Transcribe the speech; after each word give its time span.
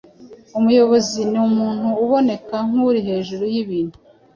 Umuyobozi 0.57 1.19
ni 1.31 1.39
umuntu 1.47 1.87
uboneka 2.03 2.55
nk’uri 2.69 2.99
hejuru 3.07 3.43
y’ibintu, 3.53 3.97